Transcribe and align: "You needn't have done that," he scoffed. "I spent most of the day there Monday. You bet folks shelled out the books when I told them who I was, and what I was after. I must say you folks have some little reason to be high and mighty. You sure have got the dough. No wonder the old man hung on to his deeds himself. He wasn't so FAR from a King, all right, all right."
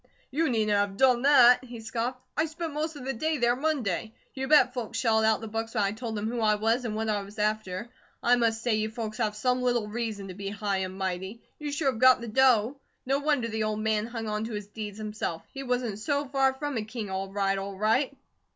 "You 0.31 0.49
needn't 0.49 0.75
have 0.75 0.97
done 0.97 1.21
that," 1.21 1.63
he 1.63 1.79
scoffed. 1.79 2.19
"I 2.35 2.45
spent 2.45 2.73
most 2.73 2.95
of 2.95 3.05
the 3.05 3.13
day 3.13 3.37
there 3.37 3.55
Monday. 3.55 4.13
You 4.33 4.47
bet 4.47 4.73
folks 4.73 4.97
shelled 4.97 5.23
out 5.23 5.41
the 5.41 5.47
books 5.47 5.75
when 5.75 5.83
I 5.83 5.91
told 5.91 6.15
them 6.15 6.27
who 6.27 6.39
I 6.41 6.55
was, 6.55 6.85
and 6.85 6.95
what 6.95 7.07
I 7.07 7.21
was 7.21 7.37
after. 7.37 7.87
I 8.23 8.35
must 8.35 8.63
say 8.63 8.73
you 8.73 8.89
folks 8.89 9.19
have 9.19 9.35
some 9.35 9.61
little 9.61 9.87
reason 9.87 10.29
to 10.29 10.33
be 10.33 10.49
high 10.49 10.77
and 10.77 10.97
mighty. 10.97 11.43
You 11.59 11.71
sure 11.71 11.91
have 11.91 12.01
got 12.01 12.19
the 12.19 12.27
dough. 12.27 12.77
No 13.05 13.19
wonder 13.19 13.47
the 13.47 13.61
old 13.63 13.81
man 13.81 14.07
hung 14.07 14.27
on 14.27 14.43
to 14.45 14.53
his 14.53 14.65
deeds 14.65 14.97
himself. 14.97 15.43
He 15.53 15.61
wasn't 15.61 15.99
so 15.99 16.25
FAR 16.27 16.53
from 16.55 16.77
a 16.77 16.83
King, 16.83 17.11
all 17.11 17.31
right, 17.31 17.59
all 17.59 17.77
right." 17.77 18.17